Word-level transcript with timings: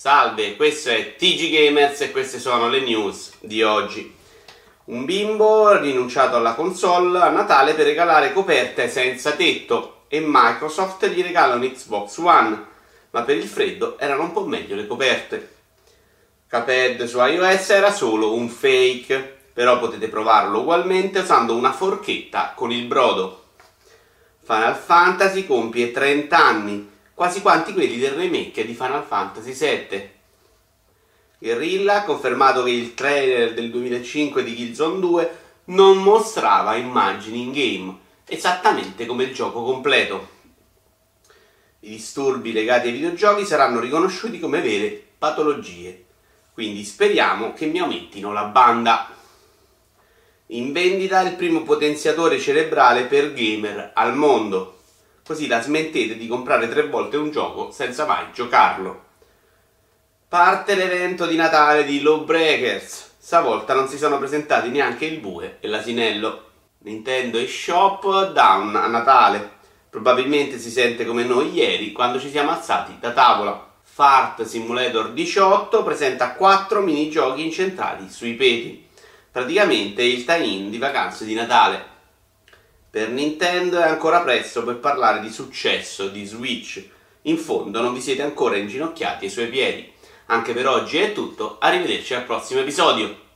Salve, 0.00 0.54
questo 0.54 0.90
è 0.90 1.16
TG 1.16 1.50
Gamers 1.50 2.02
e 2.02 2.12
queste 2.12 2.38
sono 2.38 2.68
le 2.68 2.82
news 2.82 3.32
di 3.40 3.64
oggi. 3.64 4.14
Un 4.84 5.04
bimbo 5.04 5.76
rinunciato 5.76 6.36
alla 6.36 6.54
console 6.54 7.18
a 7.18 7.30
Natale 7.30 7.74
per 7.74 7.86
regalare 7.86 8.32
coperte 8.32 8.88
senza 8.88 9.32
tetto 9.32 10.02
e 10.06 10.22
Microsoft 10.24 11.04
gli 11.08 11.20
regala 11.20 11.56
un 11.56 11.62
Xbox 11.62 12.16
One, 12.18 12.64
ma 13.10 13.22
per 13.22 13.38
il 13.38 13.48
freddo 13.48 13.98
erano 13.98 14.22
un 14.22 14.30
po' 14.30 14.46
meglio 14.46 14.76
le 14.76 14.86
coperte. 14.86 15.54
Cuphead 16.48 17.02
su 17.06 17.18
iOS 17.18 17.70
era 17.70 17.90
solo 17.90 18.34
un 18.34 18.48
fake, 18.48 19.38
però 19.52 19.80
potete 19.80 20.06
provarlo 20.06 20.60
ugualmente 20.60 21.18
usando 21.18 21.56
una 21.56 21.72
forchetta 21.72 22.52
con 22.54 22.70
il 22.70 22.84
brodo. 22.84 23.46
Final 24.44 24.76
Fantasy 24.76 25.44
compie 25.44 25.90
30 25.90 26.36
anni 26.38 26.96
quasi 27.18 27.42
quanti 27.42 27.72
quelli 27.72 27.98
del 27.98 28.12
remake 28.12 28.64
di 28.64 28.74
Final 28.74 29.04
Fantasy 29.04 29.52
VII. 29.52 30.10
Guerrilla 31.40 31.94
ha 31.96 32.04
confermato 32.04 32.62
che 32.62 32.70
il 32.70 32.94
trailer 32.94 33.54
del 33.54 33.72
2005 33.72 34.44
di 34.44 34.54
Killzone 34.54 35.00
2 35.00 35.38
non 35.64 36.00
mostrava 36.00 36.76
immagini 36.76 37.40
in 37.40 37.50
game, 37.50 37.98
esattamente 38.24 39.04
come 39.04 39.24
il 39.24 39.34
gioco 39.34 39.64
completo. 39.64 40.28
I 41.80 41.88
disturbi 41.88 42.52
legati 42.52 42.86
ai 42.86 42.92
videogiochi 42.92 43.44
saranno 43.44 43.80
riconosciuti 43.80 44.38
come 44.38 44.60
vere 44.60 45.04
patologie, 45.18 46.04
quindi 46.52 46.84
speriamo 46.84 47.52
che 47.52 47.66
mi 47.66 47.80
aumentino 47.80 48.32
la 48.32 48.44
banda. 48.44 49.12
In 50.46 50.70
vendita 50.72 51.20
il 51.22 51.34
primo 51.34 51.64
potenziatore 51.64 52.38
cerebrale 52.38 53.06
per 53.06 53.32
gamer 53.32 53.90
al 53.92 54.14
mondo 54.14 54.77
così 55.28 55.46
la 55.46 55.60
smettete 55.60 56.16
di 56.16 56.26
comprare 56.26 56.70
tre 56.70 56.86
volte 56.86 57.18
un 57.18 57.30
gioco 57.30 57.70
senza 57.70 58.06
mai 58.06 58.28
giocarlo. 58.32 59.04
Parte 60.26 60.74
l'evento 60.74 61.26
di 61.26 61.36
Natale 61.36 61.84
di 61.84 62.00
Lawbreakers. 62.00 63.16
Stavolta 63.18 63.74
non 63.74 63.88
si 63.88 63.98
sono 63.98 64.16
presentati 64.16 64.70
neanche 64.70 65.04
il 65.04 65.20
bue 65.20 65.58
e 65.60 65.68
l'asinello. 65.68 66.44
Nintendo 66.78 67.36
e 67.36 67.46
Shop 67.46 68.32
down 68.32 68.74
a 68.74 68.86
Natale. 68.86 69.56
Probabilmente 69.90 70.58
si 70.58 70.70
sente 70.70 71.04
come 71.04 71.24
noi 71.24 71.52
ieri 71.52 71.92
quando 71.92 72.18
ci 72.18 72.30
siamo 72.30 72.52
alzati 72.52 72.96
da 72.98 73.12
tavola. 73.12 73.70
Fart 73.82 74.44
Simulator 74.44 75.12
18 75.12 75.82
presenta 75.82 76.32
4 76.32 76.80
minigiochi 76.80 77.44
incentrati 77.44 78.08
sui 78.08 78.32
peti. 78.32 78.88
Praticamente 79.30 80.02
il 80.02 80.24
tie-in 80.24 80.70
di 80.70 80.78
vacanze 80.78 81.26
di 81.26 81.34
Natale. 81.34 81.96
Per 82.90 83.10
Nintendo 83.10 83.78
è 83.78 83.86
ancora 83.86 84.22
presto 84.22 84.64
per 84.64 84.78
parlare 84.78 85.20
di 85.20 85.28
successo 85.28 86.08
di 86.08 86.24
Switch. 86.24 86.82
In 87.22 87.36
fondo 87.36 87.82
non 87.82 87.92
vi 87.92 88.00
siete 88.00 88.22
ancora 88.22 88.56
inginocchiati 88.56 89.26
ai 89.26 89.30
suoi 89.30 89.48
piedi. 89.48 89.92
Anche 90.26 90.54
per 90.54 90.66
oggi 90.66 90.96
è 90.96 91.12
tutto, 91.12 91.58
arrivederci 91.60 92.14
al 92.14 92.24
prossimo 92.24 92.60
episodio. 92.60 93.27